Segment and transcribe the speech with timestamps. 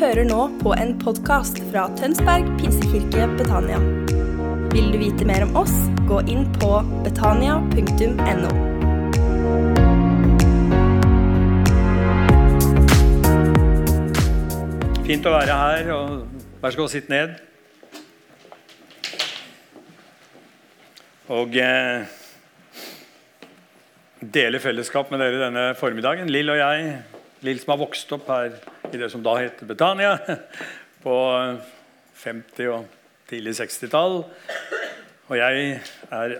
[0.00, 3.76] hører nå på en podkast fra Tønsberg pinsekirke Betania.
[4.72, 5.74] Vil du vite mer om oss,
[6.08, 6.70] gå inn på
[7.04, 8.52] betania.no.
[15.04, 15.92] Fint å være her.
[15.92, 17.36] og Vær så god, sitt ned.
[21.28, 22.08] Og eh,
[24.24, 26.32] dele fellesskap med dere denne formiddagen.
[26.32, 26.92] Lill og jeg,
[27.46, 28.52] Lill som har vokst opp her
[28.90, 30.16] i det som da het Betania,
[31.04, 31.16] på
[32.20, 32.88] 50- og
[33.30, 34.18] tidlig 60-tall.
[35.30, 35.66] Og jeg
[36.10, 36.34] er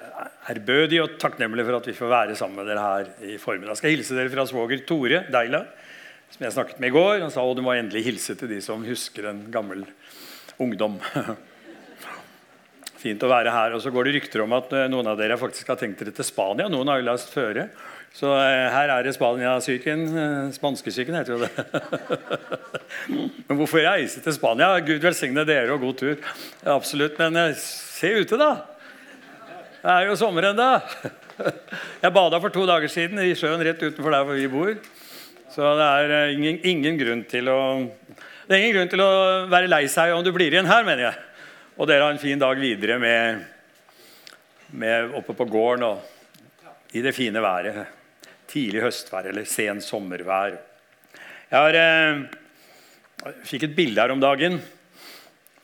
[0.51, 3.77] ærbødig og takknemlig for at vi får være sammen med dere her i formiddag.
[3.77, 5.62] Jeg skal hilse dere fra svoger Tore Deila,
[6.34, 7.21] som jeg snakket med i går.
[7.23, 9.87] Han sa at du må endelig hilse til de som husker en gammel
[10.60, 10.98] ungdom.
[13.01, 13.77] Fint å være her.
[13.79, 16.12] Og så går det rykter om at eh, noen av dere faktisk har tenkt dere
[16.12, 16.69] til Spania.
[16.69, 17.71] Noen har jo lest føre.
[18.16, 20.02] Så eh, her er det Spania-syken.
[20.10, 21.51] Eh, Spanskesyken heter jo det.
[23.46, 24.73] Men hvorfor reise til Spania?
[24.82, 26.16] Gud velsigne dere og god tur.
[26.74, 27.18] Absolutt.
[27.20, 28.51] Men eh, se ute, da.
[29.80, 30.73] Det er jo sommer ennå.
[32.02, 34.74] Jeg bada for to dager siden i sjøen rett utenfor der hvor vi bor.
[35.51, 37.60] Så det er ingen, ingen, grunn til å
[38.46, 39.13] Det er ingen grunn til å
[39.51, 41.23] være lei seg om du blir igjen her, mener jeg.
[41.79, 43.46] Og dere har en fin dag videre med,
[44.74, 47.99] med oppe på gården og i det fine været
[48.51, 50.59] tidlig høstvær eller sen sommervær.
[51.51, 54.60] Jeg har, eh, fikk et bilde her om dagen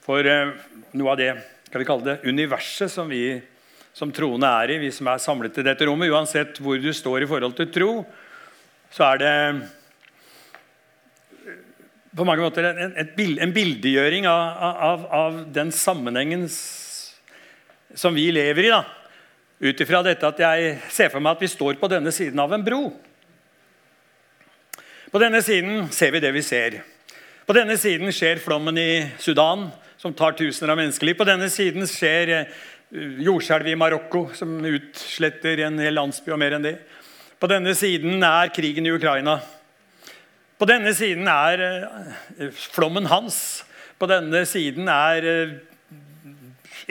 [0.07, 0.55] for eh,
[0.95, 1.33] noe av det
[1.67, 3.43] skal vi kalle det, universet som vi
[3.97, 6.13] som troende er i, vi som er samlet i dette rommet.
[6.13, 7.91] Uansett hvor du står i forhold til tro,
[8.93, 9.33] så er det
[12.17, 16.47] på mange måter en, en, en bildegjøring av, av, av, den sammenhengen
[17.97, 18.73] som vi lever i.
[18.73, 18.85] da
[19.61, 22.53] ut ifra dette at jeg ser for meg at vi står på denne siden av
[22.53, 22.91] en bro.
[25.13, 26.81] På denne siden ser vi det vi ser.
[27.47, 31.17] På denne siden skjer flommen i Sudan, som tar tusener av menneskeliv.
[31.17, 32.57] På denne siden skjer eh,
[33.25, 36.75] jordskjelvet i Marokko, som utsletter en hel landsby og mer enn det.
[37.41, 39.39] På denne siden er krigen i Ukraina.
[40.59, 43.63] På denne siden er eh, flommen hans.
[43.97, 45.31] På denne siden er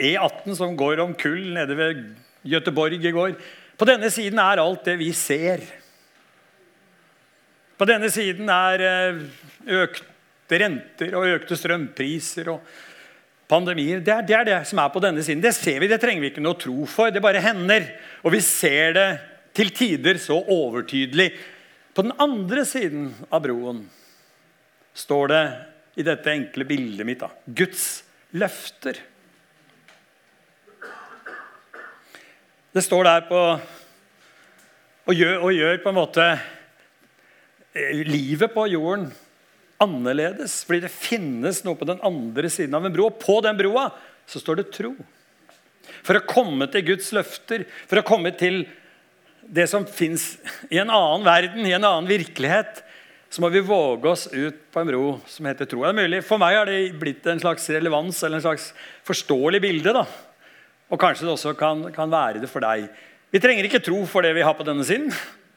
[0.00, 2.06] eh, e som går om kull nede ved
[2.46, 3.36] Göteborg i går.
[3.76, 5.64] På denne siden er alt det vi ser.
[7.76, 9.22] På denne siden er eh,
[9.82, 12.62] økte renter og økte strømpriser og
[13.50, 14.00] pandemier.
[14.00, 15.44] Det er, det er, det som er på denne siden.
[15.44, 17.12] Det ser vi, det trenger vi ikke noe tro for.
[17.12, 17.84] Det bare hender.
[18.24, 19.08] Og vi ser det
[19.56, 21.30] til tider så overtydelig.
[21.96, 23.84] På den andre siden av broen
[24.96, 25.44] står det
[26.00, 27.86] i dette enkle bildet mitt da, Guds
[28.36, 28.98] løfter.
[32.76, 33.38] Det står der på
[35.06, 36.24] og gjør, og gjør på en måte
[37.72, 39.06] eh, livet på jorden
[39.80, 40.58] annerledes.
[40.66, 43.06] Fordi det finnes noe på den andre siden av en bro.
[43.08, 43.86] Og på den broa
[44.28, 44.92] så står det tro.
[46.04, 48.66] For å komme til Guds løfter, for å komme til
[49.40, 50.34] det som fins
[50.68, 52.82] i en annen verden, i en annen virkelighet,
[53.32, 55.80] så må vi våge oss ut på en bro som heter tro.
[55.86, 56.20] Det mulig.
[56.28, 58.72] For meg har det blitt en slags relevans eller en slags
[59.06, 59.96] forståelig bilde.
[59.96, 60.04] da,
[60.90, 62.86] og kanskje det også kan, kan, være det for deg.
[63.34, 65.10] Vi trenger ikke tro for det vi har på denne siden,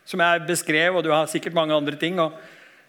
[0.09, 2.17] som jeg beskrev, og du har sikkert mange andre ting.
[2.19, 2.34] og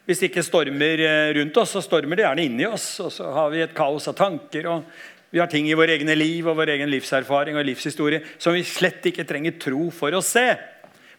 [0.09, 2.89] Hvis det ikke stormer eh, rundt oss, så stormer det gjerne inni oss.
[3.05, 4.71] Og så har vi et kaos av tanker.
[4.73, 4.89] og
[5.31, 8.65] Vi har ting i vår egne liv og vår egen livserfaring og livshistorie som vi
[8.65, 10.49] slett ikke trenger tro for å se.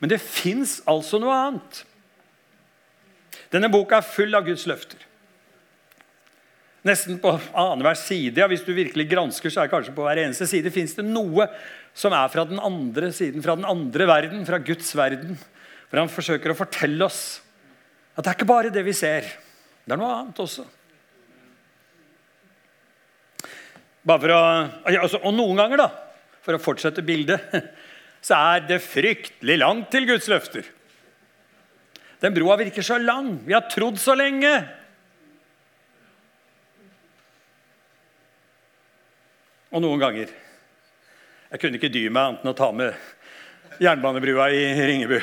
[0.02, 1.86] Men det fins altså noe annet.
[3.54, 5.11] Denne boka er full av Guds løfter.
[6.88, 8.40] Nesten på annenhver side.
[8.42, 11.06] Ja, hvis du virkelig gransker, så er det kanskje på hver eneste side fins det
[11.06, 11.46] noe
[11.94, 15.38] som er fra den andre siden, fra den andre verden, fra Guds verden.
[15.92, 17.42] For han forsøker å fortelle oss
[18.16, 19.28] at det er ikke bare det vi ser.
[19.86, 20.66] Det er noe annet også.
[24.02, 25.90] Å, altså, og noen ganger, da,
[26.42, 27.54] for å fortsette bildet,
[28.26, 30.66] så er det fryktelig langt til Guds løfter.
[32.22, 33.36] Den broa virker så lang.
[33.46, 34.50] Vi har trodd så lenge.
[39.72, 40.32] Og noen ganger
[41.52, 45.18] Jeg kunne ikke dy meg annet enn å ta med jernbanebrua i Ringebu,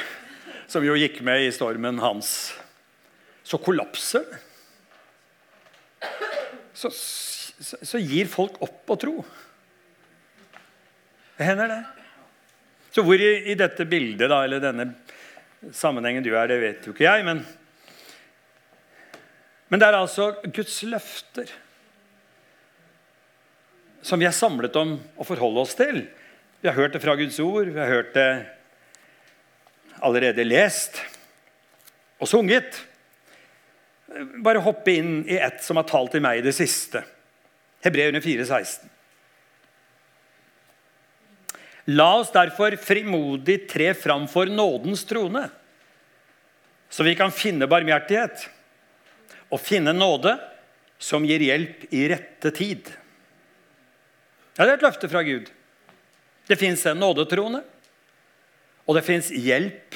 [0.69, 2.31] som jo gikk med i stormen hans.
[3.47, 4.41] Så kollapser det.
[6.79, 9.15] Så, så, så, gir folk opp å tro.
[11.39, 11.81] Det hender, det.
[12.95, 14.91] Så hvor i, i dette bildet, da, eller denne
[15.75, 17.25] sammenhengen du er, det vet jo ikke jeg.
[17.27, 17.43] Men,
[19.69, 21.51] men det er altså Guds løfter
[24.09, 26.07] som vi er samlet om å forholde oss til.
[26.63, 28.31] Vi har hørt det fra Guds ord, vi har hørt det
[30.01, 31.03] allerede lest
[32.19, 32.85] og sunget.
[34.41, 37.03] bare hoppe inn i ett som har talt til meg i det siste.
[37.85, 38.89] Hebreerne 4,16.
[41.93, 45.45] La oss derfor frimodig tre fram for nådens trone,
[46.89, 48.49] så vi kan finne barmhjertighet
[49.53, 50.35] og finne nåde
[50.99, 52.89] som gir hjelp i rette tid.
[54.59, 55.47] Ja, Det er et løfte fra Gud.
[56.49, 57.63] Det fins en nådetrone,
[58.89, 59.95] og det fins hjelp,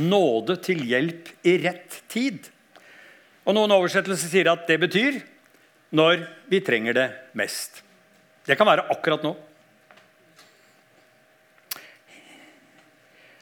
[0.00, 2.46] nåde til hjelp i rett tid.
[3.44, 5.18] Og Noen oversettelser sier at det betyr
[5.92, 7.82] når vi trenger det mest.
[8.46, 9.34] Det kan være akkurat nå.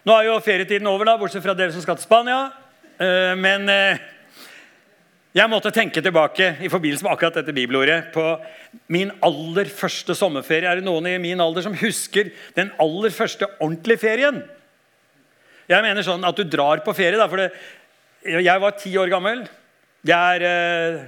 [0.09, 2.41] Nå er jo ferietiden over, da, bortsett fra dere som skal til Spania.
[2.99, 4.01] Eh, men eh,
[5.31, 8.25] jeg måtte tenke tilbake i forbindelse med akkurat dette bibelordet på
[8.91, 10.67] min aller første sommerferie.
[10.67, 14.41] Er det noen i min alder som husker den aller første ordentlige ferien?
[15.71, 17.15] Jeg mener sånn at du drar på ferie.
[17.15, 17.53] Da, for det,
[18.27, 19.45] jeg var ti år gammel.
[20.03, 21.01] Jeg er, eh,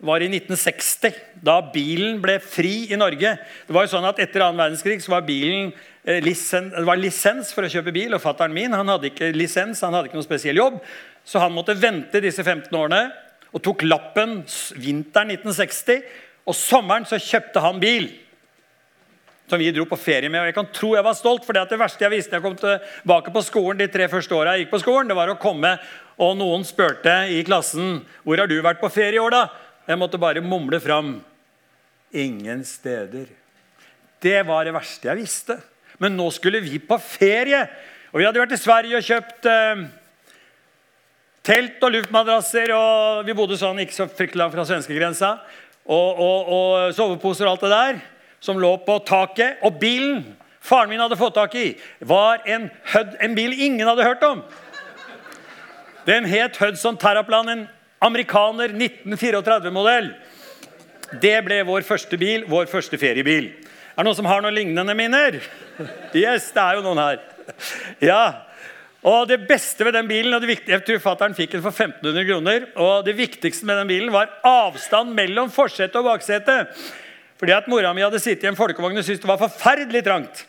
[0.00, 1.12] var i 1960,
[1.44, 3.36] da bilen ble fri i Norge.
[3.68, 5.74] Det var jo sånn at Etter annen verdenskrig så var bilen
[6.04, 9.34] Eh, lisen, det var lisens for å kjøpe bil, og fattern min han hadde ikke
[9.36, 10.78] lisens, han hadde ikke noen spesiell jobb.
[11.24, 13.04] Så han måtte vente disse 15 årene
[13.50, 14.40] og tok lappen
[14.78, 16.02] vinteren 1960.
[16.48, 18.10] Og sommeren så kjøpte han bil
[19.50, 20.40] som vi dro på ferie med.
[20.40, 22.54] og Jeg kan tro jeg var stolt, for det det verste jeg visste jeg kom
[22.58, 25.74] tilbake på skolen de tre første åra jeg gikk på skolen, det var å komme
[26.20, 29.34] og noen spurte i klassen hvor har du vært på ferie i år.
[29.34, 29.42] da?
[29.88, 31.18] Jeg måtte bare mumle fram
[32.12, 33.26] ingen steder.
[34.20, 35.56] Det var det verste jeg visste.
[36.00, 37.64] Men nå skulle vi på ferie.
[38.12, 39.82] Og vi hadde vært i Sverige og kjøpt eh,
[41.50, 42.72] telt og luftmadrasser.
[42.76, 45.34] Og vi bodde sånn ikke så fryktelig langt fra svenskegrensa.
[45.90, 48.00] Og, og, og soveposer og alt det der
[48.40, 49.60] som lå på taket.
[49.66, 50.22] Og bilen
[50.64, 51.72] faren min hadde fått tak i,
[52.04, 54.42] var en, Hud, en bil ingen hadde hørt om.
[56.06, 57.66] Den het Hudson Terraplan, en
[58.00, 60.12] amerikaner 1934-modell.
[61.20, 63.50] Det ble vår første bil, vår første feriebil.
[63.90, 65.40] Er det noen som har noen lignende minner?
[66.16, 67.20] Yes, det er jo noen her.
[68.04, 68.22] Ja.
[69.02, 71.72] Og Det beste ved den bilen og det viktige, Jeg tror fatteren fikk den for
[71.72, 72.66] 1500 kroner.
[72.76, 76.68] og Det viktigste med den bilen var avstand mellom forsete og baksete.
[77.38, 80.46] Fordi at Mora mi hadde sittet i en folkevogn og syntes det var forferdelig trangt.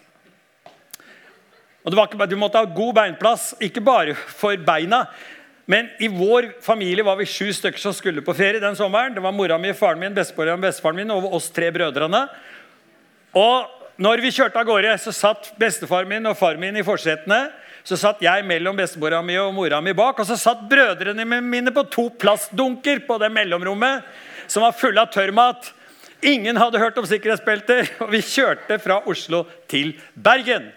[1.85, 5.07] Og ikke, Du måtte ha god beinplass, ikke bare for beina.
[5.65, 9.13] Men i vår familie var vi sju stykker som skulle på ferie den sommeren.
[9.13, 12.27] Det var mora mi, faren min, bestefaren min, bestefaren min og oss tre brødrene.
[13.33, 17.51] Og når vi kjørte av gårde, så satt bestefaren min og faren min i forsetene.
[17.83, 20.19] Så satt jeg mellom bestemora mi og mora mi bak.
[20.21, 24.05] Og så satt brødrene mine på to plastdunker på det mellomrommet
[24.51, 25.71] som var fulle av tørrmat.
[26.21, 30.69] Ingen hadde hørt om sikkerhetsbelter, og vi kjørte fra Oslo til Bergen.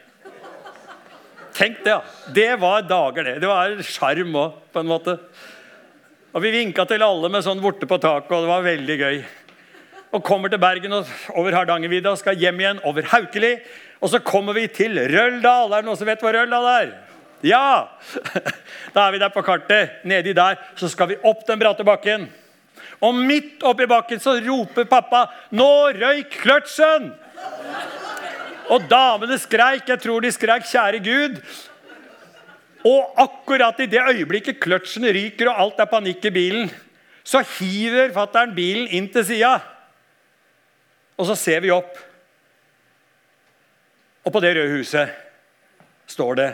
[1.55, 2.01] Tenk det, ja.
[2.35, 3.35] Det var dager, det.
[3.43, 5.19] Det var sjarm òg, på en måte.
[6.35, 9.19] Og vi vinka til alle med sånn vorte på taket, og det var veldig gøy
[10.15, 13.57] og kommer til Bergen og over Hardangervidda og skal hjem igjen over Haukeli.
[14.05, 15.73] Og så kommer vi til Røldal.
[15.73, 16.95] Er det noen som vet hvor Røldal er?
[17.45, 17.89] Ja!
[18.95, 20.05] Da er vi der på kartet.
[20.07, 22.29] Nedi der så skal vi opp den bratte bakken.
[23.03, 27.11] Og midt oppi bakken så roper pappa 'Nå røyk kløtsjen!'
[28.71, 29.89] Og damene skreik.
[29.89, 31.41] Jeg tror de skreik 'Kjære Gud'.
[32.85, 36.71] Og akkurat i det øyeblikket kløtsjen ryker og alt er panikk i bilen,
[37.25, 39.55] så hiver fattern bilen inn til sida.
[41.17, 41.97] Og så ser vi opp,
[44.25, 45.13] og på det røde huset
[46.09, 46.51] står det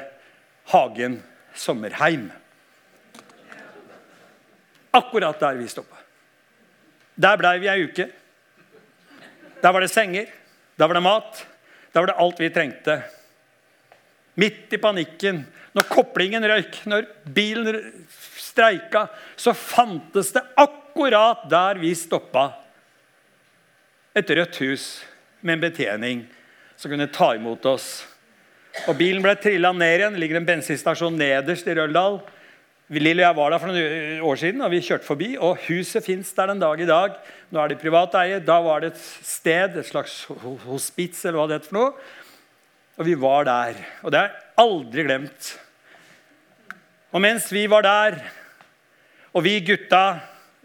[0.72, 1.20] Hagen
[1.54, 2.30] Sommerheim.
[4.90, 5.96] Akkurat der vi stoppa.
[7.14, 8.08] Der blei vi ei uke.
[9.60, 10.26] Der var det senger,
[10.78, 11.46] der var det mat,
[11.92, 12.96] der var det alt vi trengte.
[14.40, 15.42] Midt i panikken,
[15.76, 17.78] når koplingen røyk, når bilen
[18.40, 22.48] streika, så fantes det akkurat der vi stoppa,
[24.16, 24.84] et rødt hus
[25.40, 26.24] med en betjening
[26.80, 27.88] som kunne ta imot oss.
[28.88, 30.14] Og Bilen ble trilla ned igjen.
[30.16, 32.22] Det ligger en bensinstasjon nederst i Røldal.
[32.90, 35.28] Lille og jeg var der for noen år siden, og vi kjørte forbi.
[35.38, 37.18] og Huset fins der den dag i dag.
[37.52, 38.40] Nå er det privat eie.
[38.42, 40.24] Da var det et sted, et slags
[40.64, 41.92] hospits, eller hva det heter for noe.
[42.98, 43.84] Og vi var der.
[44.02, 45.52] Og det har jeg aldri glemt.
[47.12, 48.20] Og mens vi var der,
[49.34, 50.04] og vi gutta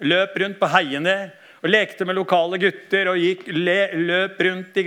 [0.02, 1.18] løp rundt på heiene
[1.66, 4.84] og lekte med lokale gutter og gikk, le, løp rundt i,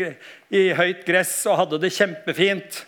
[0.54, 2.84] i, høyt gress og hadde det kjempefint.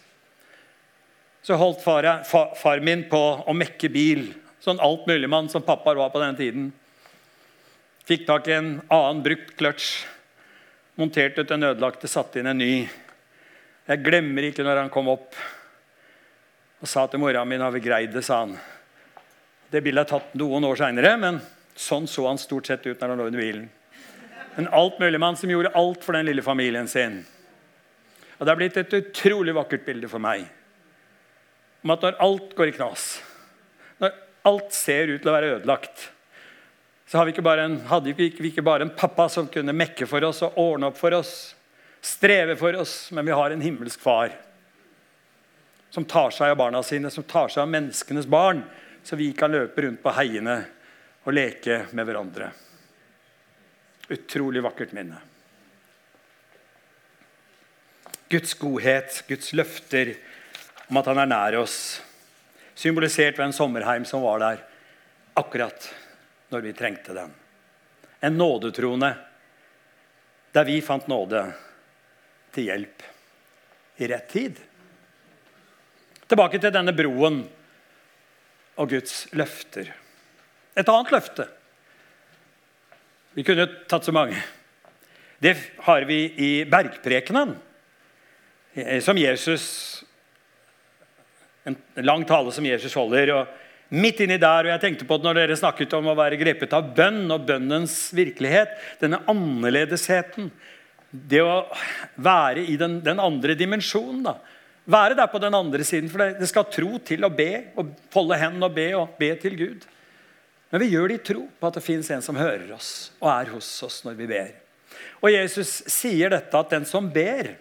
[1.43, 4.29] Så holdt far, far, far min på å mekke bil.
[4.63, 6.71] Sånn altmuligmann som pappa var på den tiden.
[8.07, 9.91] Fikk tak i en annen brukt kløtsj.
[11.01, 12.75] Monterte ut den ødelagte, satte inn en ny.
[13.91, 15.35] Jeg glemmer ikke når han kom opp
[16.81, 18.59] og sa til mora mi 'Har vi greid det, sa han.
[19.71, 21.41] Det bildet er tatt noen år seinere, men
[21.81, 23.69] Sånn så han stort sett ut når han lå under bilen.
[24.59, 27.21] En altmuligmann som gjorde alt for den lille familien sin.
[28.39, 30.49] Og Det er blitt et utrolig vakkert bilde for meg
[31.81, 33.05] om at når alt går i knas,
[34.03, 34.17] når
[34.51, 36.11] alt ser ut til å være ødelagt,
[37.09, 40.59] så vi en, hadde vi ikke bare en pappa som kunne mekke for oss og
[40.61, 41.57] ordne opp for oss,
[42.05, 44.37] streve for oss, men vi har en himmelsk far
[45.91, 48.63] som tar seg av barna sine, som tar seg av menneskenes barn,
[49.03, 50.61] så vi kan løpe rundt på heiene
[51.25, 52.53] og leke med hverandre.
[54.11, 55.21] Utrolig vakkert minne.
[58.31, 60.15] Guds godhet, Guds løfter
[60.91, 61.77] om at han er nær oss,
[62.79, 64.63] symbolisert ved en sommerheim som var der
[65.39, 65.87] akkurat
[66.51, 67.31] når vi trengte den.
[68.21, 69.13] En nådetrone
[70.55, 71.45] der vi fant nåde
[72.55, 73.07] til hjelp
[74.03, 74.59] i rett tid.
[76.27, 77.43] Tilbake til denne broen
[78.81, 79.91] og Guds løfter.
[80.79, 81.47] Et annet løfte.
[83.35, 84.39] Vi kunne tatt så mange.
[85.39, 85.55] Det
[85.87, 87.55] har vi i bergprekenen,
[89.01, 89.67] som Jesus
[91.65, 93.31] En lang tale som Jesus holder.
[93.35, 93.47] og
[93.93, 96.73] Midt inni der, og jeg tenkte på det når dere snakket om å være grepet
[96.73, 98.73] av bønn og bønnens virkelighet,
[99.03, 100.49] denne annerledesheten,
[101.11, 101.67] det å
[102.17, 104.23] være i den, den andre dimensjonen.
[104.31, 104.37] da.
[104.91, 108.39] Være der på den andre siden, for det skal tro til å be, og folde
[108.41, 109.85] hendene og be og be til Gud.
[110.71, 113.31] Men vi gjør det i tro på at det fins en som hører oss og
[113.33, 114.53] er hos oss når vi ber.
[115.21, 117.53] Og Jesus sier dette at den som ber,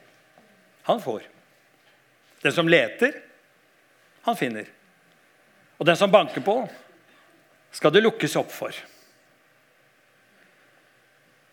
[0.86, 1.26] han får.
[2.44, 3.18] Den som leter,
[4.28, 4.70] han finner.
[5.80, 6.62] Og den som banker på,
[7.72, 8.74] skal det lukkes opp for.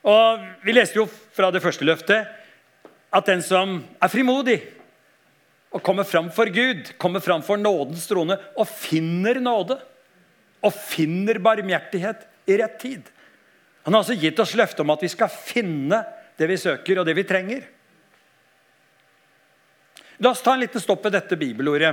[0.06, 2.28] Og Vi leste jo fra det første løftet
[3.16, 4.60] at den som er frimodig
[5.75, 9.78] og kommer fram for Gud, kommer fram for nådens trone og finner nåde
[10.66, 13.08] og finner barmhjertighet i rett tid.
[13.87, 16.02] Han har altså gitt oss løfte om at vi skal finne
[16.37, 17.64] det vi søker, og det vi trenger.
[20.25, 21.92] La oss ta en liten stopp ved dette bibelordet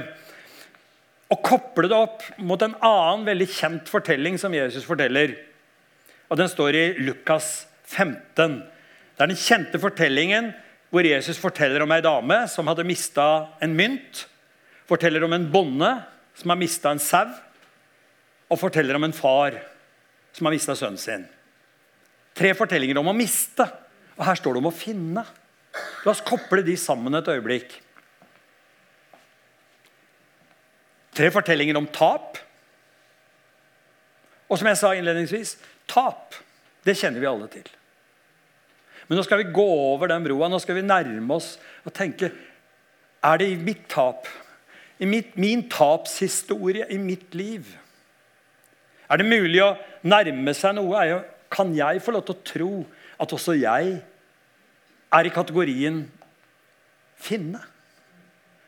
[1.34, 5.34] og koble det opp mot en annen veldig kjent fortelling som Jesus forteller.
[6.30, 8.60] Og Den står i Lukas 15.
[9.13, 10.51] Det er den kjente fortellingen
[10.94, 13.27] hvor Jesus forteller om ei dame som hadde mista
[13.65, 14.27] en mynt.
[14.89, 15.89] Forteller om en bonde
[16.38, 17.30] som har mista en sau
[18.54, 19.58] og forteller om en far
[20.34, 21.26] som har mista sønnen sin.
[22.34, 23.66] Tre fortellinger om å miste,
[24.18, 25.24] og her står det om å finne.
[26.06, 27.76] La oss koble de sammen et øyeblikk.
[31.14, 32.40] Tre fortellinger om tap.
[34.50, 35.56] Og som jeg sa innledningsvis
[35.90, 36.34] tap.
[36.84, 37.70] Det kjenner vi alle til.
[39.08, 42.32] Men nå skal vi gå over den broa nå skal vi nærme oss og tenke
[43.24, 44.28] Er det i mitt tap,
[45.00, 47.70] i mitt, min tapshistorie i mitt liv,
[49.13, 49.75] er det mulig å
[50.10, 51.22] nærme seg noe?
[51.53, 52.72] Kan jeg få lov til å tro
[53.22, 54.00] at også jeg
[55.13, 56.01] er i kategorien
[57.22, 57.62] finne?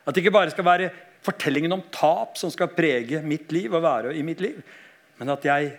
[0.06, 0.92] At det ikke bare skal være
[1.26, 4.60] fortellingen om tap som skal prege mitt liv og være i mitt liv,
[5.18, 5.72] men at jeg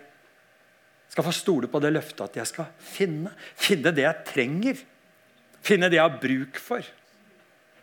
[1.08, 3.32] skal få stole på det løftet at jeg skal finne.
[3.56, 4.80] Finne det jeg trenger.
[5.64, 6.84] Finne det jeg har bruk for.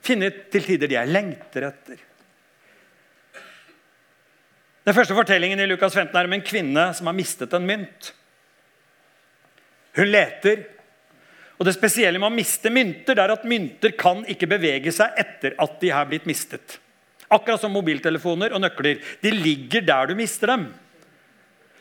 [0.06, 2.04] Finne til tider det jeg lengter etter.
[4.86, 8.12] Den første fortellingen i Lukas 15 er om en kvinne som har mistet en mynt.
[9.98, 10.66] Hun leter.
[11.58, 15.16] Og Det spesielle med å miste mynter det er at mynter kan ikke bevege seg
[15.18, 16.78] etter at de har blitt mistet.
[17.32, 19.00] Akkurat som mobiltelefoner og nøkler.
[19.24, 20.68] De ligger der du mister dem.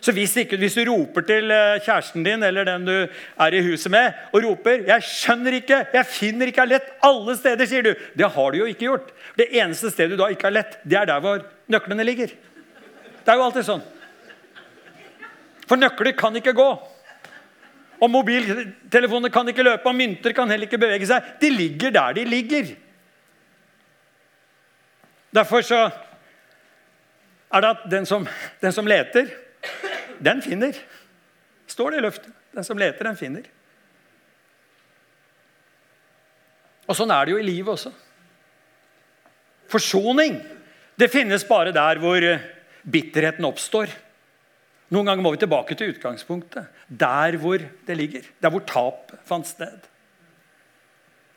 [0.04, 2.92] Så hvis, ikke, hvis, du roper til eh, kjæresten din eller den du
[3.40, 7.66] er i huset med, og roper 'Jeg skjønner ikke, jeg finner ikke lett alle steder',
[7.66, 7.94] sier du.
[8.12, 9.12] Det har du jo ikke gjort.
[9.37, 11.40] Det eneste stedet du da ikke har lett, det er der hvor
[11.73, 12.37] nøklene ligger.
[13.25, 13.85] Det er jo alltid sånn.
[15.64, 16.69] For nøkler kan ikke gå.
[18.04, 21.35] Og mobiltelefoner kan ikke løpe, og mynter kan heller ikke bevege seg.
[21.40, 22.75] De ligger der de ligger.
[25.35, 25.81] Derfor så
[27.54, 28.26] er det at den som,
[28.61, 29.31] den som leter,
[30.23, 30.76] den finner.
[31.71, 32.33] Står det i løftet.
[32.54, 33.47] Den som leter, den finner.
[36.85, 37.90] Og Sånn er det jo i livet også.
[39.73, 40.37] Forsoning
[41.00, 42.23] det finnes bare der hvor
[42.85, 43.93] bitterheten oppstår.
[44.93, 46.69] Noen ganger må vi tilbake til utgangspunktet.
[46.88, 48.26] Der hvor det ligger.
[48.43, 49.88] Der hvor tap fant sted.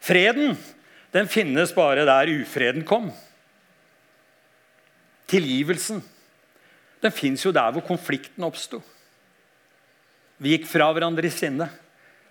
[0.03, 0.57] Freden
[1.15, 3.09] den finnes bare der ufreden kom.
[5.27, 6.03] Tilgivelsen
[7.01, 8.81] den fins jo der hvor konflikten oppsto.
[10.41, 11.69] Vi gikk fra hverandre i sinne.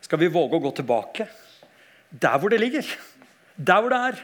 [0.02, 1.26] Skal vi våge å gå tilbake?
[2.10, 2.86] Der hvor det ligger.
[3.56, 4.18] Der hvor det er.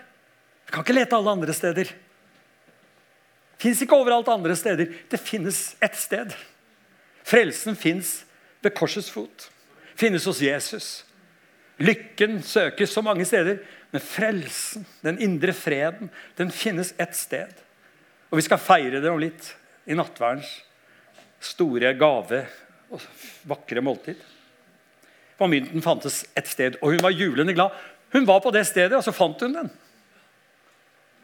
[0.67, 1.91] Vi kan ikke lete alle andre steder.
[3.63, 4.91] Fins ikke overalt andre steder.
[5.11, 6.35] Det finnes ett sted.
[7.23, 8.23] Frelsen fins
[8.63, 9.47] ved korsets fot.
[9.99, 10.89] Finnes hos Jesus.
[11.83, 17.53] Lykken søkes så mange steder, men frelsen, den indre freden, den finnes ett sted.
[18.31, 19.53] Og vi skal feire det om litt
[19.87, 20.51] i nattverdens
[21.43, 22.45] store gave
[22.93, 23.03] og
[23.51, 24.19] vakre måltid.
[25.39, 27.75] For mynten fantes et sted, og hun var julende glad.
[28.13, 29.71] Hun var på det stedet, og så fant hun den.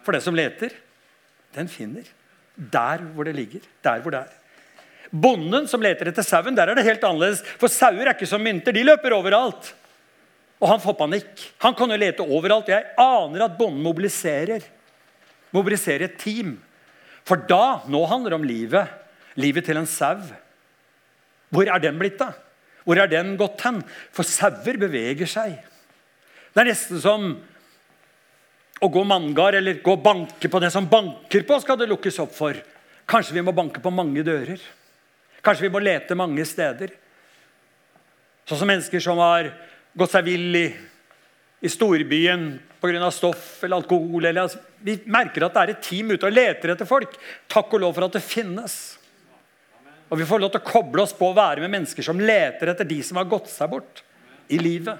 [0.02, 0.72] For den som leter,
[1.54, 2.06] den finner.
[2.58, 3.62] Der hvor det ligger.
[3.84, 4.34] Der hvor det er.
[5.08, 7.40] Bonden som leter etter sauen, der er det helt annerledes.
[7.60, 8.74] For sauer er ikke som mynter.
[8.76, 9.70] De løper overalt.
[10.58, 11.44] Og han får panikk.
[11.62, 12.68] Han kan jo lete overalt.
[12.68, 14.66] Jeg aner at bonden mobiliserer.
[15.54, 16.56] Mobiliserer et team.
[17.24, 18.92] For da, nå handler det om livet.
[19.38, 20.18] Livet til en sau.
[21.54, 22.36] Hvor er den blitt av?
[22.84, 23.80] Hvor er den gått hen?
[24.16, 25.56] For sauer beveger seg.
[26.52, 27.30] Det er nesten som
[28.78, 32.20] å gå manngard eller gå og banke på det som banker på, skal det lukkes
[32.22, 32.58] opp for.
[33.08, 34.60] Kanskje vi må banke på mange dører.
[35.42, 36.92] Kanskje vi må lete mange steder.
[38.48, 39.50] Sånn som mennesker som har
[39.98, 40.66] gått seg vill i,
[41.60, 43.10] i storbyen pga.
[43.10, 44.24] stoff eller alkohol.
[44.24, 47.16] Eller, altså, vi merker at det er et team ute og leter etter folk.
[47.50, 48.78] Takk og lov for at det finnes.
[50.08, 52.70] Og vi får lov til å koble oss på å være med mennesker som leter
[52.72, 54.02] etter de som har gått seg bort
[54.48, 54.96] i livet.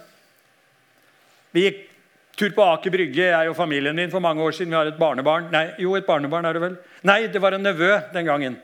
[1.57, 1.65] Vi
[2.39, 4.71] tur på Aker Brygge, jeg og familien min, for mange år siden.
[4.71, 5.51] Vi har et barnebarn.
[5.55, 6.79] Nei, jo, et barnebarn er det vel.
[7.09, 8.61] Nei, det var en nevø den gangen.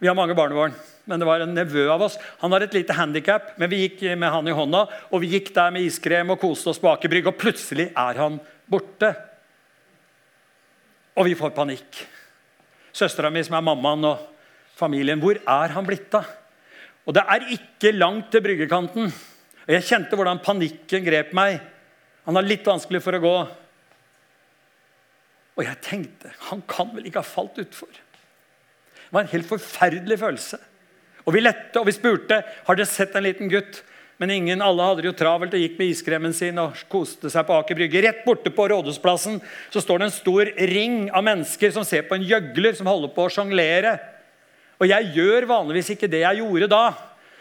[0.00, 2.18] Vi har mange barnebarn men det var en nevø av oss.
[2.42, 4.82] Han har et lite handikap, men vi gikk med han i hånda.
[5.14, 8.18] Og vi gikk der med iskrem og koste oss på Aker Brygge, og plutselig er
[8.18, 9.12] han borte.
[11.14, 12.00] Og vi får panikk.
[12.96, 16.26] Søstera mi, som er mammaen, og familien, hvor er han blitt av?
[17.06, 19.14] Og det er ikke langt til bryggekanten.
[19.66, 21.60] Og Jeg kjente hvordan panikken grep meg.
[22.26, 23.36] Han har litt vanskelig for å gå.
[25.56, 27.90] Og jeg tenkte han kan vel ikke ha falt utfor.
[27.90, 30.58] Det var en helt forferdelig følelse.
[31.26, 33.82] Og Vi lette og vi spurte har dere sett en liten gutt.
[34.16, 37.44] Men ingen, alle hadde det jo travelt og gikk med iskremen sin og koste seg
[37.44, 38.00] på Aker Brygge.
[38.00, 39.42] Rett borte på Rådhusplassen
[39.74, 43.12] så står det en stor ring av mennesker som ser på en gjøgler som holder
[43.12, 43.98] på å sjonglere.
[44.80, 46.86] Og jeg gjør vanligvis ikke det jeg gjorde da.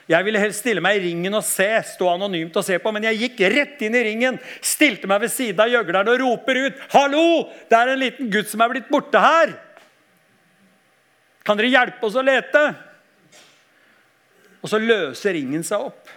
[0.05, 3.07] Jeg ville helst stille meg i ringen og se, stå anonymt og se på, men
[3.07, 6.83] jeg gikk rett inn i ringen, stilte meg ved siden av gjøgleren og roper ut
[6.93, 7.49] 'Hallo!
[7.69, 9.55] Det er en liten gutt som er blitt borte her!'
[11.45, 12.61] Kan dere hjelpe oss å lete?
[14.61, 16.09] Og så løser ringen seg opp.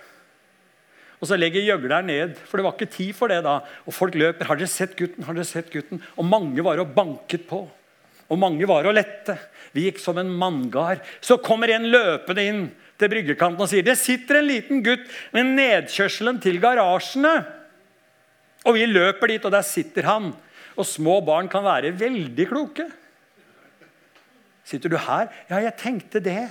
[1.21, 3.59] Og så legger gjøgleren ned, for det var ikke tid for det da.
[3.85, 4.45] Og folk løper.
[4.45, 6.01] 'Har dere sett gutten?' Har dere sett gutten?
[6.17, 7.69] Og mange var og banket på.
[8.29, 9.39] Og mange var og lette.
[9.73, 11.01] Vi gikk som en manngard.
[11.21, 15.55] Så kommer en løpende inn til bryggekanten og sier, 'Det sitter en liten gutt med
[15.55, 17.47] nedkjørselen til garasjene.'
[18.67, 20.33] Og vi løper dit, og der sitter han.
[20.77, 22.91] Og små barn kan være veldig kloke.
[24.65, 25.31] Sitter du her?
[25.49, 26.51] Ja, jeg tenkte det.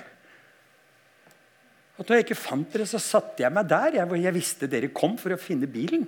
[1.98, 4.00] At når jeg ikke fant dere, så satte jeg meg der.
[4.00, 6.08] Jeg, jeg visste dere kom for å finne bilen.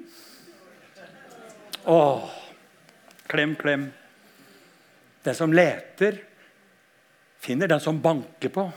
[1.89, 2.25] Åh,
[3.29, 3.87] klem, klem.
[5.25, 6.19] Den som leter,
[7.41, 7.69] finner.
[7.69, 8.67] Den som banker på,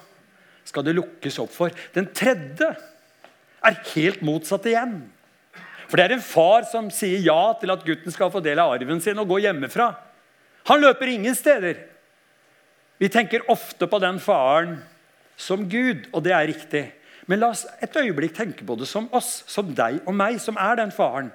[0.68, 1.75] skal det lukkes opp for.
[1.94, 2.70] Den tredje
[3.62, 5.01] er helt motsatt igjen.
[5.88, 8.72] For det er en far som sier ja til at gutten skal få del av
[8.75, 9.90] arven sin og gå hjemmefra.
[10.70, 11.83] Han løper ingen steder.
[13.03, 14.79] Vi tenker ofte på den faren
[15.37, 16.85] som Gud, og det er riktig.
[17.27, 20.59] Men la oss et øyeblikk tenke på det som oss, som deg og meg, som
[20.61, 21.31] er den faren.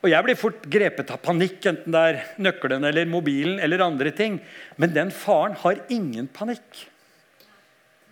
[0.00, 3.60] Og Jeg blir fort grepet av panikk, enten det er nøkkelen eller mobilen.
[3.60, 4.40] eller andre ting.
[4.76, 6.89] Men den faren har ingen panikk.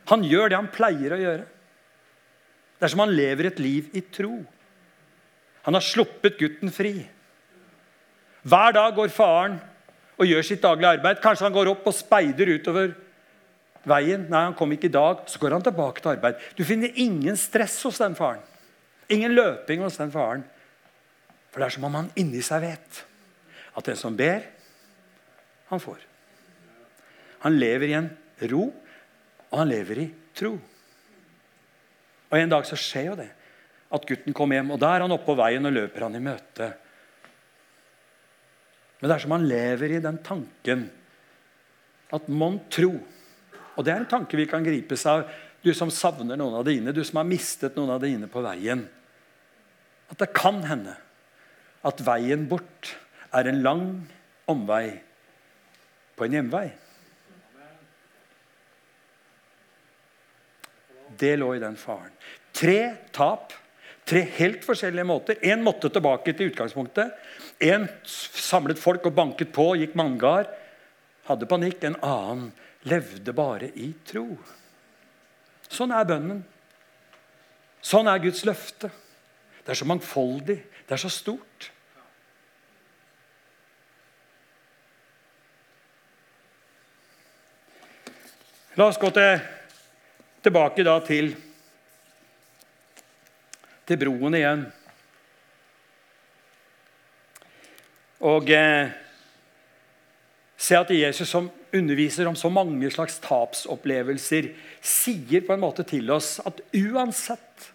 [0.08, 1.46] Han gjør det han pleier å gjøre.
[2.78, 4.38] Det er som han lever et liv i tro.
[5.66, 6.94] Han har sluppet gutten fri.
[8.48, 9.58] Hver dag går faren
[10.18, 11.20] og gjør sitt daglige arbeid.
[11.22, 12.94] Kanskje han går opp og speider utover
[13.88, 14.24] veien.
[14.30, 15.26] Nei, han kom ikke i dag.
[15.28, 16.38] Så går han tilbake til arbeid.
[16.56, 18.40] Du finner ingen stress hos den faren.
[19.12, 20.46] Ingen løping hos den faren.
[21.50, 23.04] For det er som om han inni seg vet
[23.78, 24.42] at den som ber,
[25.68, 26.00] han får.
[27.44, 28.08] Han lever i en
[28.50, 28.68] ro,
[29.48, 30.52] og han lever i tro.
[32.28, 33.30] Og En dag så skjer jo det.
[33.88, 36.22] At gutten kommer hjem, og da er han oppe på veien og løper han i
[36.22, 36.68] møte.
[38.98, 40.88] Men det er som han lever i den tanken
[42.12, 42.92] at mon tro
[43.78, 45.28] og Det er en tanke vi kan gripes av,
[45.62, 48.80] du som savner noen av dine, du som har mistet noen av dine på veien.
[50.10, 50.96] At det kan hende
[51.86, 52.96] at veien bort
[53.30, 53.84] er en lang
[54.50, 54.98] omvei
[56.18, 56.64] på en hjemvei.
[61.18, 62.12] Det lå i den faren.
[62.52, 63.52] Tre tap.
[64.08, 65.40] Tre helt forskjellige måter.
[65.44, 67.12] Én måtte tilbake til utgangspunktet.
[67.60, 70.48] Én samlet folk og banket på, gikk manngard.
[71.28, 71.82] Hadde panikk.
[71.84, 72.48] En annen
[72.88, 74.30] levde bare i tro.
[75.68, 76.40] Sånn er bønnen.
[77.84, 78.88] Sånn er Guds løfte.
[79.60, 80.56] Det er så mangfoldig.
[80.88, 81.68] Det er så stort.
[88.78, 89.40] La oss gå til,
[90.48, 91.32] tilbake da til,
[93.88, 94.64] til broen igjen.
[98.28, 98.90] Og eh,
[100.58, 106.08] se at Jesus som underviser om så mange slags tapsopplevelser, sier på en måte til
[106.10, 107.68] oss at uansett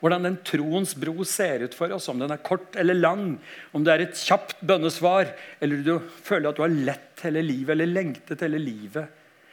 [0.00, 3.34] hvordan den troens bro ser ut for oss, om den er kort eller lang,
[3.76, 5.28] om det er et kjapt bønnesvar,
[5.60, 9.10] eller du føler at du har lett hele livet eller lengtet hele livet,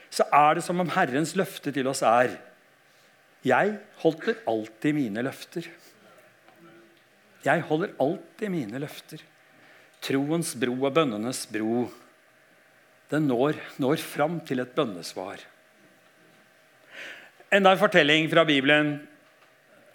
[0.08, 2.38] så er det som om Herrens løfte til oss er
[3.46, 5.68] Jeg holder alltid mine løfter.
[7.46, 9.22] Jeg holder alltid mine løfter.
[10.02, 11.88] Troens bro og bønnenes bro
[13.12, 15.40] den når, når fram til et bønnesvar.
[17.54, 18.98] Enda en fortelling fra Bibelen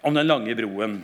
[0.01, 0.97] om den lange broen.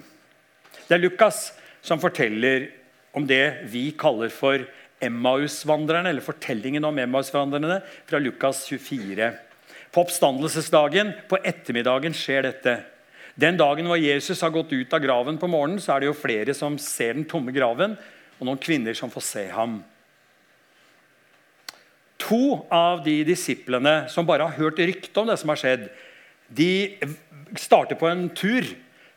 [0.88, 1.52] Det er Lukas
[1.86, 2.71] som forteller
[3.13, 4.63] om det vi kaller for
[4.99, 9.30] Emmausvandrerne, eller fortellingen om Emmausvandrerne fra Lukas 24.
[9.91, 12.75] På oppstandelsesdagen, på ettermiddagen, skjer dette.
[13.39, 16.17] Den dagen hvor Jesus har gått ut av graven på morgenen, så er det jo
[16.17, 17.95] flere som ser den tomme graven,
[18.39, 19.80] og noen kvinner som får se ham.
[22.19, 25.88] To av de disiplene som bare har hørt rykte om det som har skjedd,
[26.49, 26.99] de
[27.58, 28.67] starter på en tur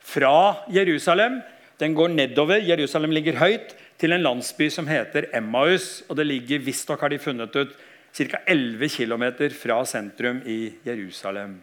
[0.02, 1.40] fra Jerusalem.
[1.80, 2.62] Den går nedover.
[2.62, 6.02] Jerusalem ligger høyt til en landsby som heter Emmaus.
[6.08, 7.74] og Det ligger visstnok, har de funnet ut,
[8.12, 8.40] ca.
[8.46, 9.24] 11 km
[9.56, 11.60] fra sentrum i Jerusalem.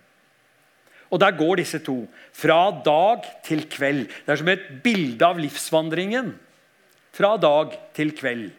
[1.10, 2.08] Og Der går disse to.
[2.34, 4.08] Fra dag til kveld.
[4.26, 6.34] Det er som et bilde av livsvandringen.
[7.14, 8.52] Fra dag til kveld.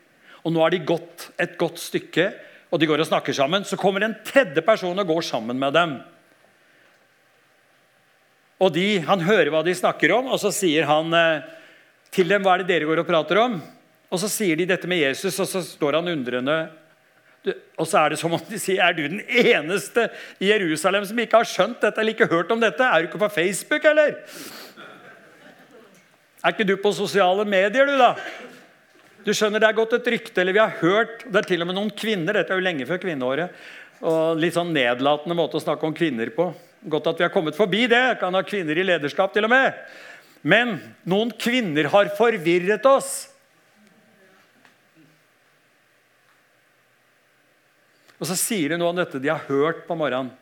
[0.44, 2.32] Og Nå har de gått et godt stykke,
[2.70, 3.64] og de går og snakker sammen.
[3.64, 6.00] Så kommer en tredje person og går sammen med dem.
[8.60, 11.46] Og de, Han hører hva de snakker om, og så sier han eh,
[12.10, 13.60] til dem hva er det dere går og prater om.
[14.10, 16.58] Og så sier de dette med Jesus, og så står han undrende.
[17.80, 20.10] Og så er det som om de sier er du den eneste
[20.42, 22.84] i Jerusalem som ikke har skjønt dette eller ikke hørt om dette.
[22.84, 24.18] Er du ikke på Facebook, eller?
[26.40, 28.14] Er ikke du på sosiale medier, du, da?
[29.24, 31.68] Du skjønner, Det er gått et rykte, eller vi har hørt Det er til og
[31.68, 33.56] med noen kvinner Dette er jo lenge før kvinneåret.
[34.00, 36.50] Og Litt sånn nedlatende måte å snakke om kvinner på.
[36.92, 38.20] Godt at vi har kommet forbi det.
[38.20, 39.76] Kan ha kvinner i lederskap, til og med.
[40.40, 43.29] Men noen kvinner har forvirret oss.
[48.20, 50.34] Og så sier de noe om dette de har hørt på morgenen.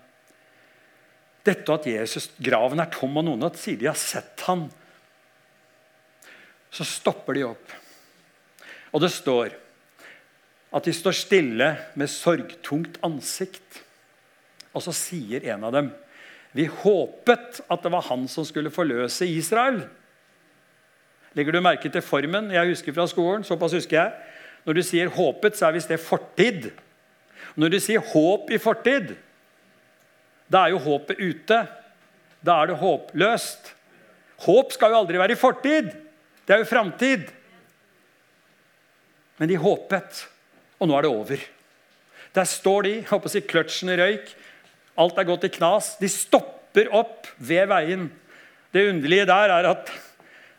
[1.47, 4.67] Dette at Jesus, graven er tom, og noen at sier de har sett han.
[6.75, 7.77] Så stopper de opp.
[8.93, 9.55] Og det står
[10.75, 13.81] at de står stille med sorgtungt ansikt.
[14.75, 15.88] Og så sier en av dem
[16.57, 19.83] vi håpet at det var han som skulle forløse Israel.
[21.37, 22.49] Legger du merke til formen?
[22.51, 24.12] Jeg husker fra skolen, såpass husker jeg.
[24.64, 26.73] Når du sier 'håpet', så er visst det fortid.
[27.57, 29.17] Når du sier 'håp i fortid',
[30.49, 31.67] da er jo håpet ute.
[32.45, 33.75] Da er det håpløst.
[34.47, 35.91] Håp skal jo aldri være i fortid.
[36.47, 37.29] Det er jo framtid.
[39.39, 40.27] Men de håpet,
[40.81, 41.39] og nå er det over.
[42.35, 44.35] Der står de, håper si kløtsjen i røyk,
[44.99, 45.93] Alt er gått i knas.
[46.01, 48.09] De stopper opp ved veien.
[48.75, 49.93] Det underlige der er at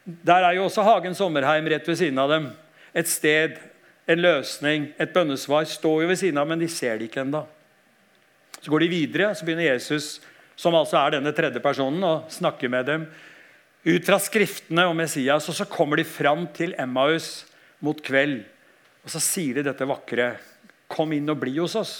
[0.05, 2.47] der er jo også Hagen Sommerheim rett ved siden av dem.
[2.95, 3.59] Et sted,
[4.09, 7.43] en løsning, et bønnesvar står jo ved siden av, men de ser det ikke ennå.
[8.59, 10.17] Så går de videre, så begynner Jesus,
[10.59, 13.05] som altså er denne tredje personen, å snakke med dem
[13.85, 15.47] ut fra skriftene og Messias.
[15.47, 17.45] Og så kommer de fram til Emmaus
[17.85, 18.41] mot kveld,
[19.05, 20.33] og så sier de dette vakre
[20.89, 21.91] Kom inn og bli hos oss.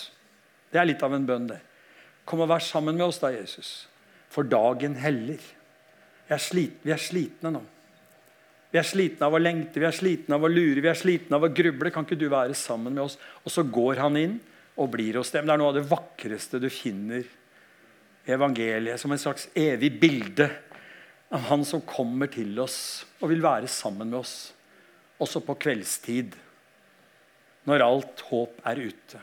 [0.74, 1.60] Det er litt av en bønn, det.
[2.26, 3.86] Kom og vær sammen med oss, da, Jesus.
[4.34, 5.38] For dagen heller.
[6.26, 7.62] Er vi er slitne nå.
[8.70, 11.40] Vi er slitne av å lengte, vi er slitne av å lure, vi er slitne
[11.40, 11.90] av å gruble.
[11.94, 13.18] Kan ikke du være sammen med oss?
[13.42, 14.36] Og så går han inn
[14.80, 15.48] og blir hos dem.
[15.48, 17.26] Det er noe av det vakreste du finner
[18.28, 19.02] i evangeliet.
[19.02, 20.52] Som en slags evig bilde
[21.34, 24.38] av han som kommer til oss og vil være sammen med oss.
[25.20, 26.38] Også på kveldstid,
[27.68, 29.20] når alt håp er ute.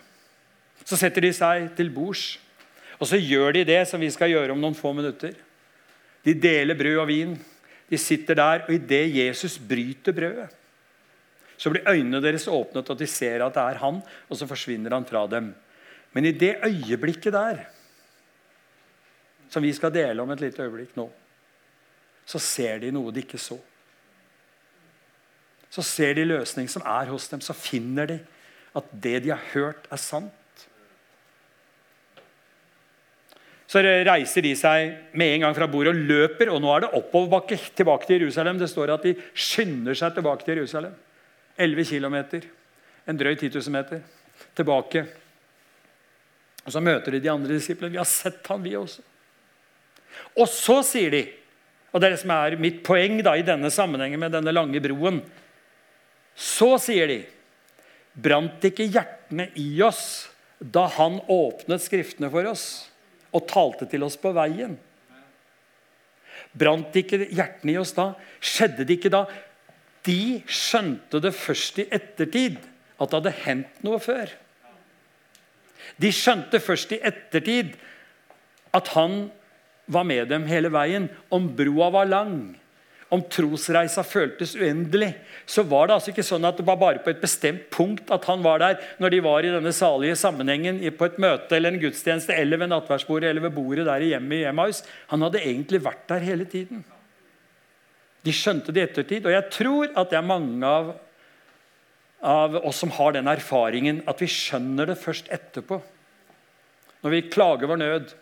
[0.84, 2.36] Så setter de seg til bords.
[2.98, 5.34] Og så gjør de det som vi skal gjøre om noen få minutter.
[6.26, 7.36] De deler brød og vin.
[7.90, 10.48] De sitter der, og idet Jesus bryter brødet,
[11.56, 14.92] så blir øynene deres åpnet, og de ser at det er han, og så forsvinner
[14.92, 15.54] han fra dem.
[16.12, 17.62] Men i det øyeblikket der,
[19.48, 21.06] som vi skal dele om et lite øyeblikk nå,
[22.26, 23.56] så ser de noe de ikke så.
[25.70, 27.40] Så ser de løsning som er hos dem.
[27.44, 28.18] Så finner de
[28.76, 30.32] at det de har hørt, er sant.
[33.66, 36.52] Så reiser de seg med en gang fra bordet og løper.
[36.54, 38.60] Og nå er det oppoverbakke tilbake til Jerusalem.
[38.60, 40.94] Det står at de skynder seg tilbake til Jerusalem.
[41.58, 42.16] 11 km.
[43.10, 44.04] En drøy 10 000 meter.
[44.54, 45.06] Tilbake.
[46.66, 47.92] Og Så møter de de andre disiplene.
[47.94, 49.02] Vi har sett han, vi også.
[50.38, 51.24] Og så sier de,
[51.92, 54.80] og det er det som er mitt poeng da, i denne sammenhengen med denne lange
[54.84, 55.20] broen
[56.36, 57.18] Så sier de
[58.16, 62.86] Brant ikke hjertene i oss da han åpnet Skriftene for oss?
[63.34, 64.76] Og talte til oss på veien.
[66.56, 68.12] Brant ikke hjertene i oss da?
[68.40, 69.24] Skjedde det ikke da?
[70.06, 72.60] De skjønte det først i ettertid
[72.96, 74.30] at det hadde hendt noe før.
[76.00, 77.74] De skjønte først i ettertid
[78.76, 79.26] at han
[79.86, 81.08] var med dem hele veien.
[81.32, 82.56] Om broa var lang,
[83.14, 85.12] om trosreisa føltes uendelig,
[85.46, 88.26] så var det altså ikke sånn at det var bare på et bestemt punkt at
[88.26, 91.80] han var der når de var i denne salige sammenhengen på et møte eller en
[91.82, 94.82] gudstjeneste eller ved nattverdsbordet eller ved bordet der i hjemmet i Emmaus.
[95.12, 96.82] Han hadde egentlig vært der hele tiden.
[98.26, 99.26] De skjønte det i ettertid.
[99.28, 100.92] Og jeg tror at det er mange av,
[102.26, 105.78] av oss som har den erfaringen at vi skjønner det først etterpå.
[107.06, 108.16] Når vi klager vår nød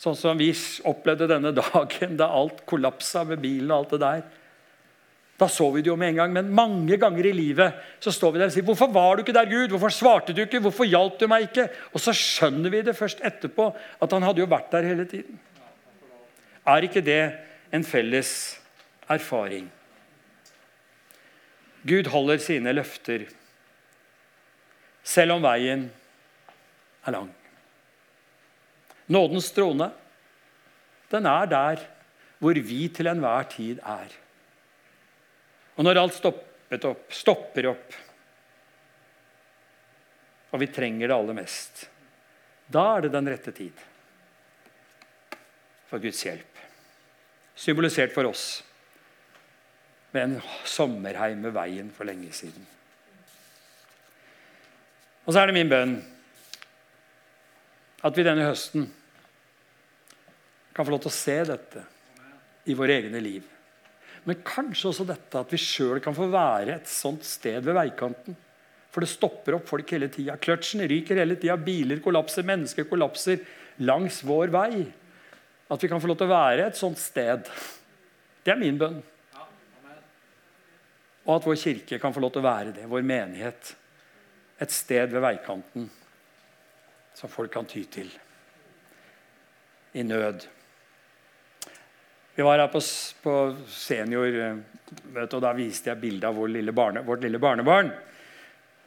[0.00, 0.48] Sånn som vi
[0.88, 4.22] opplevde denne dagen da alt kollapsa med bilen og alt det der.
[5.40, 8.32] Da så vi det jo med en gang, men mange ganger i livet så står
[8.32, 9.72] vi der og sier 'Hvorfor var du ikke der, Gud?
[9.72, 10.60] Hvorfor svarte du ikke?
[10.60, 14.40] Hvorfor hjalp du meg ikke?' Og så skjønner vi det først etterpå, at han hadde
[14.40, 15.40] jo vært der hele tiden.
[16.66, 17.38] Er ikke det
[17.72, 18.60] en felles
[19.08, 19.70] erfaring?
[21.86, 23.24] Gud holder sine løfter,
[25.02, 25.90] selv om veien
[27.06, 27.39] er lang.
[29.10, 29.90] Nådens trone,
[31.10, 31.82] den er der
[32.40, 34.12] hvor vi til enhver tid er.
[35.76, 36.46] Og når alt opp,
[37.10, 37.96] stopper opp,
[40.50, 41.86] og vi trenger det aller mest,
[42.70, 43.86] da er det den rette tid
[45.90, 46.60] for Guds hjelp.
[47.58, 48.62] Symbolisert for oss
[50.14, 52.62] med en sommerheim ved veien for lenge siden.
[55.26, 55.98] Og så er det min bønn
[58.06, 58.88] at vi denne høsten
[60.80, 61.82] kan få lov til å se dette
[62.72, 63.44] i våre egne liv.
[64.24, 68.36] Men kanskje også dette at vi sjøl kan få være et sånt sted ved veikanten.
[68.90, 70.38] For det stopper opp folk hele tida.
[70.40, 71.56] Kløtsjen ryker hele tida.
[71.60, 73.44] Biler kollapser, mennesker kollapser
[73.84, 74.82] langs vår vei.
[75.70, 77.46] At vi kan få lov til å være et sånt sted.
[78.42, 78.98] Det er min bønn.
[81.28, 82.88] Og at vår kirke kan få lov til å være det.
[82.90, 83.74] Vår menighet.
[84.60, 85.86] Et sted ved veikanten
[87.16, 88.10] som folk kan ty til
[89.92, 90.44] i nød.
[92.34, 92.80] Vi var her på,
[93.24, 93.34] på
[93.68, 97.90] seniormøte, og da viste jeg bilde av vår lille barne, vårt lille barnebarn.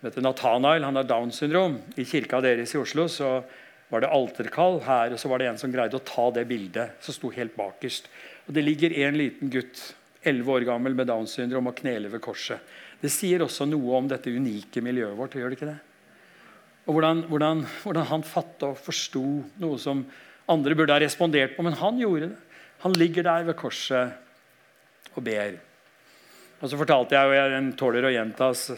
[0.03, 1.77] Nathanael han har Downs syndrom.
[1.95, 3.37] I kirka deres i Oslo så
[3.91, 6.95] var det alterkall her, og så var det en som greide å ta det bildet.
[7.03, 8.09] som sto helt bakerst.
[8.47, 12.21] Og Det ligger en liten gutt, 11 år gammel, med Downs syndrom og kneler ved
[12.21, 12.59] korset.
[12.99, 15.35] Det sier også noe om dette unike miljøet vårt.
[15.35, 15.79] gjør det ikke det?
[16.87, 20.05] Og hvordan, hvordan, hvordan han fatta og forsto noe som
[20.47, 22.52] andre burde ha respondert på, men han gjorde det.
[22.83, 25.55] Han ligger der ved korset og ber.
[26.59, 28.69] Og så fortalte jeg, og den tåler å gjentas,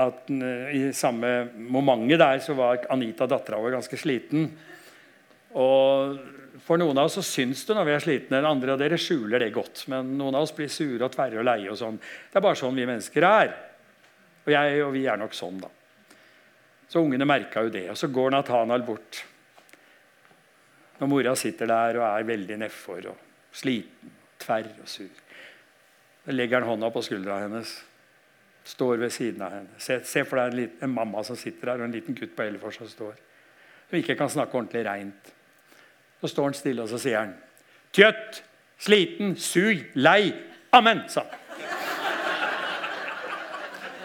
[0.00, 0.30] at
[0.74, 4.48] i samme momentet der så var Anita, dattera vår, ganske sliten.
[5.54, 6.16] Og
[6.64, 8.40] for noen av oss så syns det når vi er slitne.
[8.46, 9.84] Andre av dere skjuler det godt.
[9.92, 11.70] Men noen av oss blir sure og tverre og leie.
[11.70, 12.00] og sånn.
[12.00, 13.54] Det er bare sånn vi mennesker er.
[14.44, 15.70] Og jeg og vi er nok sånn, da.
[16.90, 17.86] Så ungene merka jo det.
[17.92, 19.24] Og så går Nathanael bort.
[21.00, 25.10] Når mora sitter der og er veldig nedfor og sliten, tverr og sur.
[26.24, 27.72] Da legger han hånda på skuldra hennes,
[28.64, 29.78] står ved siden av henne.
[29.78, 32.32] Se, se for deg en, liten, en, mamma som sitter der, og en liten gutt
[32.36, 33.18] på elleve år som står.
[33.90, 35.32] Som ikke kan snakke ordentlig reint.
[36.22, 37.34] Så står han stille, og så sier han
[37.94, 38.40] Tjøtt,
[38.82, 40.32] sliten, sug, lei.
[40.74, 41.40] Amen, sa han.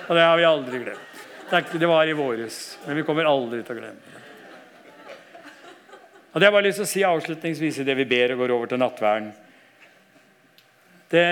[0.09, 1.09] Og det har vi aldri glemt.
[1.49, 4.28] Det var i våres, men vi kommer aldri til å glemme det.
[6.29, 8.43] Og Det har jeg bare lyst til å si avslutningsvis i det vi ber og
[8.43, 9.31] går over til nattverden.
[11.09, 11.29] Det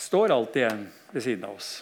[0.00, 1.72] står alltid igjen ved siden av oss.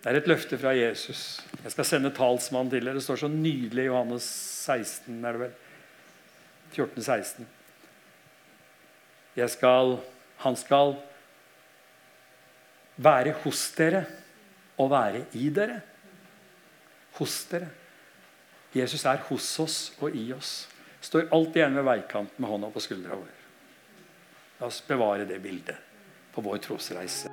[0.00, 1.42] Det er et løfte fra Jesus.
[1.64, 2.96] Jeg skal sende talsmann til dere.
[2.96, 4.26] Det står så nydelig i Johannes
[4.64, 5.54] 16, er det vel?
[6.72, 7.48] 14, 16.
[9.36, 9.98] Jeg skal,
[10.44, 10.94] han skal
[12.96, 14.06] være hos dere
[14.80, 15.82] og være i dere.
[17.18, 17.68] Hos dere.
[18.74, 20.66] Jesus er hos oss og i oss.
[21.00, 23.34] Står alltid igjen ved veikanten med hånda på skuldra vår.
[24.60, 25.76] La oss bevare det bildet
[26.34, 27.30] på vår trosreise.